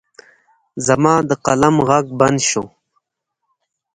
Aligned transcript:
زما 0.87 1.15
د 1.29 1.31
قلم 1.45 1.75
غږ 1.87 2.05
بند 2.19 2.39
شو. 2.49 2.63